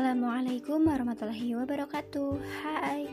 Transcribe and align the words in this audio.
Assalamualaikum 0.00 0.88
warahmatullahi 0.88 1.60
wabarakatuh. 1.60 2.40
Hi. 2.64 3.04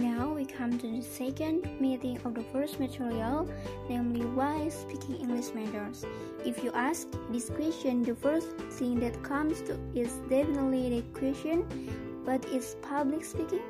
Now 0.00 0.32
we 0.32 0.48
come 0.48 0.80
to 0.80 0.88
the 0.88 1.04
second 1.04 1.68
meeting 1.76 2.16
of 2.24 2.32
the 2.32 2.40
first 2.48 2.80
material, 2.80 3.44
namely 3.92 4.24
why 4.32 4.72
speaking 4.72 5.20
English 5.20 5.52
matters. 5.52 6.08
If 6.40 6.64
you 6.64 6.72
ask 6.72 7.12
this 7.28 7.52
question, 7.52 8.00
the 8.00 8.16
first 8.16 8.56
thing 8.80 9.04
that 9.04 9.20
comes 9.20 9.60
to 9.68 9.76
is 9.92 10.16
definitely 10.32 10.88
the 10.88 11.04
question, 11.12 11.68
what 12.24 12.40
is 12.48 12.80
public 12.80 13.20
speaking? 13.20 13.60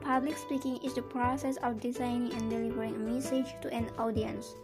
Public 0.00 0.40
speaking 0.40 0.80
is 0.80 0.96
the 0.96 1.04
process 1.04 1.60
of 1.60 1.84
designing 1.84 2.32
and 2.32 2.48
delivering 2.48 2.96
a 2.96 3.02
message 3.12 3.52
to 3.60 3.68
an 3.76 3.92
audience. 4.00 4.56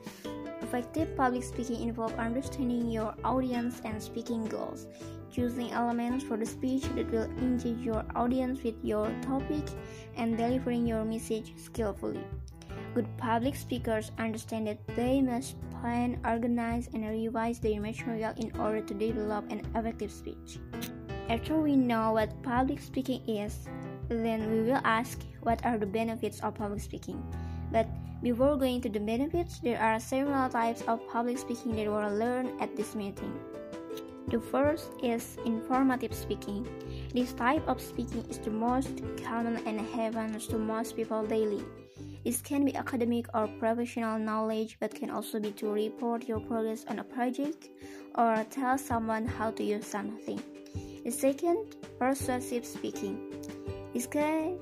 Effective 0.73 1.15
public 1.19 1.43
speaking 1.43 1.87
involves 1.87 2.15
understanding 2.15 2.89
your 2.89 3.15
audience 3.25 3.83
and 3.85 4.03
speaking 4.03 4.47
goals, 4.47 4.87
choosing 5.31 5.71
elements 5.71 6.25
for 6.25 6.39
the 6.39 6.47
speech 6.47 6.85
that 6.97 7.13
will 7.13 7.29
engage 7.45 7.85
your 7.85 8.03
audience 8.17 8.63
with 8.63 8.77
your 8.83 9.13
topic, 9.21 9.69
and 10.17 10.39
delivering 10.39 10.87
your 10.87 11.05
message 11.05 11.53
skillfully. 11.63 12.25
Good 12.95 13.07
public 13.19 13.55
speakers 13.55 14.13
understand 14.17 14.67
that 14.67 14.81
they 14.97 15.21
must 15.21 15.57
plan, 15.73 16.19
organize, 16.25 16.89
and 16.95 17.05
revise 17.05 17.59
their 17.59 17.79
material 17.79 18.33
in 18.39 18.51
order 18.59 18.81
to 18.81 18.95
develop 18.95 19.45
an 19.53 19.61
effective 19.75 20.11
speech. 20.11 20.57
After 21.29 21.61
we 21.61 21.77
know 21.77 22.13
what 22.13 22.43
public 22.43 22.81
speaking 22.81 23.21
is, 23.29 23.69
then 24.09 24.51
we 24.51 24.63
will 24.63 24.81
ask 24.85 25.21
what 25.43 25.63
are 25.67 25.77
the 25.77 25.85
benefits 25.85 26.41
of 26.41 26.55
public 26.55 26.81
speaking. 26.81 27.23
But 27.73 27.89
before 28.23 28.57
going 28.57 28.83
to 28.83 28.89
the 28.89 29.01
benefits, 29.01 29.59
there 29.59 29.81
are 29.81 29.99
several 29.99 30.49
types 30.49 30.83
of 30.83 31.01
public 31.09 31.39
speaking 31.39 31.75
that 31.77 31.89
were 31.89 32.11
learned 32.11 32.61
at 32.61 32.77
this 32.77 32.95
meeting. 32.95 33.33
The 34.29 34.39
first 34.39 34.91
is 35.03 35.37
informative 35.45 36.15
speaking. 36.15 36.69
This 37.13 37.33
type 37.33 37.67
of 37.67 37.81
speaking 37.81 38.25
is 38.31 38.39
the 38.39 38.51
most 38.51 39.03
common 39.25 39.57
and 39.67 39.81
happens 39.81 40.47
to 40.49 40.59
most 40.59 40.95
people 40.95 41.27
daily. 41.27 41.65
This 42.25 42.41
can 42.41 42.65
be 42.65 42.77
academic 42.77 43.27
or 43.35 43.49
professional 43.59 44.19
knowledge, 44.19 44.77
but 44.79 44.95
can 44.95 45.11
also 45.11 45.41
be 45.41 45.51
to 45.53 45.73
report 45.73 46.29
your 46.29 46.39
progress 46.39 46.85
on 46.89 47.01
a 47.01 47.05
project 47.05 47.69
or 48.15 48.47
tell 48.49 48.79
someone 48.79 49.27
how 49.27 49.51
to 49.51 49.65
use 49.65 49.87
something. 49.87 50.41
The 51.05 51.11
second, 51.11 51.75
persuasive 51.99 52.65
speaking. 52.65 53.35
This 53.93 54.07
can 54.07 54.57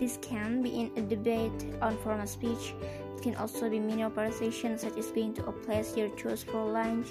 this 0.00 0.18
can 0.20 0.62
be 0.62 0.70
in 0.80 0.92
a 0.96 1.02
debate 1.02 1.74
on 1.80 1.96
formal 1.98 2.26
speech. 2.26 2.74
It 3.16 3.22
can 3.22 3.34
also 3.36 3.68
be 3.68 3.80
minor 3.80 4.10
persuasion, 4.10 4.78
such 4.78 4.96
as 4.96 5.10
going 5.10 5.34
to 5.34 5.46
a 5.46 5.52
place 5.52 5.96
you 5.96 6.12
choose 6.16 6.42
for 6.42 6.64
lunch. 6.64 7.08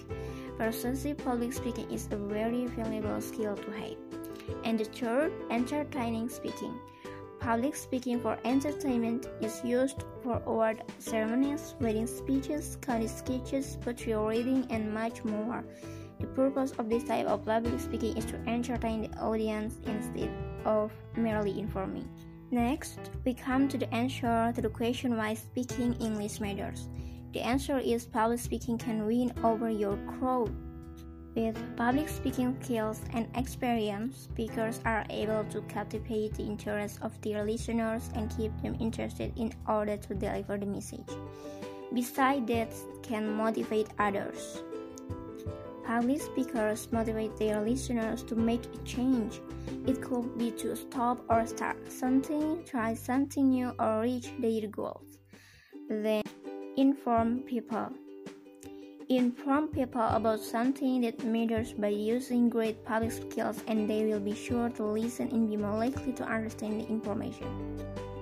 Persuasive 0.58 1.18
public 1.18 1.54
speaking 1.54 1.90
is 1.92 2.08
a 2.12 2.18
very 2.18 2.66
valuable 2.68 3.22
skill 3.22 3.56
to 3.56 3.72
have. 3.72 3.98
And 4.64 4.80
the 4.80 4.86
third, 4.86 5.34
entertaining 5.52 6.30
speaking. 6.30 6.80
Public 7.40 7.76
speaking 7.76 8.20
for 8.20 8.38
entertainment 8.44 9.28
is 9.42 9.62
used 9.64 10.04
for 10.24 10.42
award 10.46 10.84
ceremonies, 11.00 11.76
wedding 11.80 12.08
speeches, 12.08 12.78
county 12.82 13.08
sketches, 13.08 13.78
poetry 13.82 14.16
reading, 14.16 14.66
and 14.70 14.94
much 14.94 15.24
more. 15.24 15.64
The 16.20 16.28
purpose 16.28 16.74
of 16.80 16.90
this 16.90 17.04
type 17.04 17.28
of 17.28 17.46
public 17.46 17.80
speaking 17.80 18.18
is 18.18 18.26
to 18.26 18.38
entertain 18.48 19.04
the 19.04 19.18
audience 19.20 19.76
instead 19.86 20.32
of 20.66 20.92
merely 21.16 21.60
informing. 21.60 22.10
Next, 22.50 23.00
we 23.26 23.34
come 23.34 23.68
to 23.68 23.78
the 23.78 23.94
answer 23.94 24.54
to 24.56 24.62
the 24.62 24.70
question 24.70 25.18
why 25.18 25.34
speaking 25.34 25.94
English 26.00 26.40
matters. 26.40 26.88
The 27.34 27.42
answer 27.42 27.78
is 27.78 28.06
public 28.06 28.40
speaking 28.40 28.78
can 28.78 29.06
win 29.06 29.34
over 29.44 29.70
your 29.70 29.98
crowd. 30.08 30.56
With 31.36 31.58
public 31.76 32.08
speaking 32.08 32.58
skills 32.64 33.02
and 33.14 33.28
experience, 33.36 34.30
speakers 34.32 34.80
are 34.86 35.06
able 35.10 35.44
to 35.52 35.62
captivate 35.64 36.36
the 36.36 36.44
interest 36.44 37.00
of 37.02 37.20
their 37.22 37.44
listeners 37.44 38.10
and 38.16 38.36
keep 38.36 38.52
them 38.62 38.78
interested 38.80 39.38
in 39.38 39.54
order 39.68 39.98
to 39.98 40.16
deliver 40.16 40.58
the 40.58 40.66
message. 40.66 41.12
Besides 41.94 42.48
that, 42.48 42.74
can 43.04 43.30
motivate 43.30 43.90
others. 44.00 44.64
Public 45.88 46.22
speakers 46.22 46.92
motivate 46.92 47.38
their 47.38 47.62
listeners 47.62 48.22
to 48.24 48.36
make 48.36 48.66
a 48.66 48.78
change. 48.84 49.40
It 49.88 50.02
could 50.02 50.38
be 50.38 50.52
to 50.60 50.76
stop 50.76 51.24
or 51.30 51.48
start 51.48 51.90
something, 51.90 52.62
try 52.66 52.94
something 52.94 53.52
new, 53.52 53.72
or 53.80 54.02
reach 54.02 54.28
their 54.38 54.68
goals. 54.68 55.18
Then, 55.88 56.24
inform 56.76 57.44
people. 57.44 57.88
Inform 59.08 59.70
people 59.70 60.02
about 60.02 60.42
something 60.42 61.00
that 61.08 61.24
matters 61.24 61.72
by 61.72 61.88
using 61.88 62.50
great 62.50 62.84
public 62.84 63.14
skills, 63.14 63.64
and 63.68 63.90
they 63.90 64.04
will 64.04 64.20
be 64.20 64.36
sure 64.36 64.68
to 64.72 64.84
listen 64.84 65.30
and 65.32 65.50
be 65.50 65.56
more 65.56 65.78
likely 65.78 66.12
to 66.12 66.26
understand 66.26 66.82
the 66.82 66.88
information. 66.90 67.48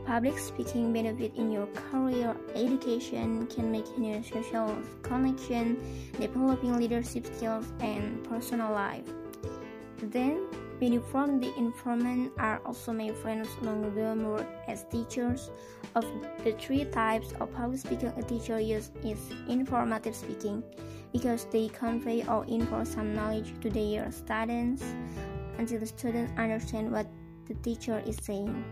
Public 0.05 0.37
speaking 0.37 0.93
benefit 0.93 1.33
in 1.35 1.51
your 1.51 1.65
career, 1.89 2.35
education 2.53 3.47
can 3.47 3.71
make 3.71 3.97
new 3.97 4.21
social 4.21 4.77
connection, 5.01 5.81
developing 6.19 6.77
leadership 6.77 7.25
skills 7.25 7.65
and 7.79 8.23
personal 8.23 8.71
life. 8.71 9.09
Then, 9.97 10.45
many 10.79 10.99
from 10.99 11.39
the 11.39 11.51
informant 11.57 12.33
are 12.37 12.61
also 12.65 12.93
my 12.93 13.09
friends 13.13 13.49
among 13.61 13.95
them 13.95 14.25
work 14.25 14.45
as 14.67 14.85
teachers. 14.91 15.49
Of 15.95 16.05
the 16.43 16.51
three 16.53 16.85
types 16.85 17.33
of 17.39 17.51
public 17.55 17.79
speaking 17.79 18.13
a 18.15 18.21
teacher 18.21 18.59
uses 18.59 18.91
is 19.03 19.17
informative 19.49 20.15
speaking 20.15 20.61
because 21.13 21.45
they 21.45 21.69
convey 21.69 22.23
or 22.27 22.45
inform 22.45 22.85
some 22.85 23.15
knowledge 23.15 23.53
to 23.61 23.71
their 23.71 24.11
students 24.11 24.83
until 25.57 25.79
the 25.79 25.87
students 25.87 26.31
understand 26.37 26.91
what 26.91 27.07
the 27.47 27.55
teacher 27.55 28.03
is 28.05 28.17
saying. 28.21 28.63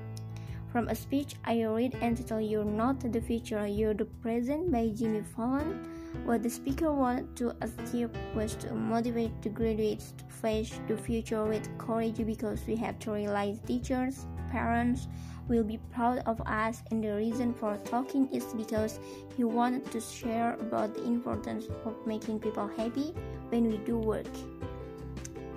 From 0.74 0.88
a 0.88 0.96
speech 0.96 1.36
I 1.46 1.62
read 1.66 1.94
entitled 2.02 2.50
You're 2.50 2.66
Not 2.66 3.00
the 3.00 3.22
Future, 3.22 3.68
You're 3.68 3.94
the 3.94 4.06
Present 4.06 4.72
by 4.72 4.90
Jimmy 4.90 5.22
Fallon, 5.22 5.86
what 6.26 6.42
the 6.42 6.50
speaker 6.50 6.92
wanted 6.92 7.36
to 7.36 7.56
achieve 7.62 8.10
was 8.36 8.56
to 8.56 8.74
motivate 8.74 9.40
the 9.44 9.50
graduates 9.50 10.16
to 10.18 10.24
face 10.34 10.80
the 10.88 10.98
future 10.98 11.46
with 11.46 11.70
courage 11.78 12.26
because 12.26 12.66
we 12.66 12.76
have 12.78 12.98
to 13.02 13.12
realize 13.12 13.60
teachers, 13.68 14.26
parents 14.50 15.08
will 15.48 15.64
be 15.64 15.78
proud 15.94 16.24
of 16.26 16.42
us 16.48 16.82
and 16.90 17.04
the 17.04 17.14
reason 17.14 17.54
for 17.54 17.78
talking 17.86 18.28
is 18.34 18.46
because 18.56 19.00
he 19.38 19.44
wanted 19.44 19.86
to 19.92 20.02
share 20.02 20.56
about 20.56 20.96
the 20.96 21.04
importance 21.04 21.66
of 21.86 21.94
making 22.08 22.40
people 22.40 22.68
happy 22.78 23.14
when 23.50 23.70
we 23.70 23.78
do 23.78 24.00
work. 24.00 24.26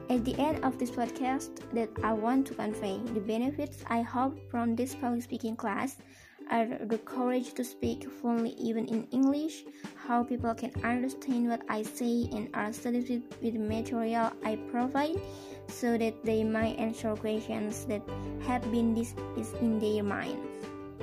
At 0.08 0.24
the 0.24 0.38
end 0.38 0.64
of 0.64 0.78
this 0.78 0.90
podcast 0.90 1.50
that 1.74 1.90
I 2.02 2.12
want 2.12 2.46
to 2.48 2.54
convey 2.54 3.00
the 3.12 3.20
benefits 3.20 3.84
I 3.90 4.02
hope 4.02 4.38
from 4.50 4.76
this 4.76 4.94
public 4.94 5.22
speaking 5.22 5.56
class 5.56 5.96
are 6.50 6.78
the 6.86 6.98
courage 6.98 7.54
to 7.54 7.64
speak 7.64 8.08
fluently 8.08 8.54
even 8.54 8.86
in 8.86 9.08
English, 9.10 9.64
how 10.06 10.22
people 10.22 10.54
can 10.54 10.70
understand 10.84 11.48
what 11.48 11.62
I 11.68 11.82
say 11.82 12.28
and 12.30 12.48
are 12.54 12.72
satisfied 12.72 13.24
with 13.42 13.54
the 13.54 13.58
material 13.58 14.30
I 14.44 14.54
provide 14.70 15.20
so 15.66 15.98
that 15.98 16.24
they 16.24 16.44
might 16.44 16.78
answer 16.78 17.16
questions 17.16 17.84
that 17.86 18.02
have 18.46 18.62
been 18.70 18.96
is 18.96 19.14
in 19.60 19.80
their 19.80 20.04
minds. 20.04 20.38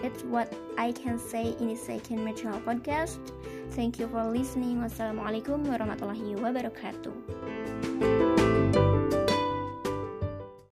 That's 0.01 0.23
what 0.23 0.53
I 0.77 0.91
can 0.91 1.19
say 1.19 1.55
in 1.59 1.67
the 1.67 1.75
second 1.75 2.23
material 2.23 2.61
podcast. 2.61 3.19
Thank 3.71 3.99
you 3.99 4.07
for 4.07 4.23
listening. 4.31 4.79
Wassalamualaikum 4.79 5.67
warahmatullahi 5.67 6.39
wabarakatuh. 6.39 8.42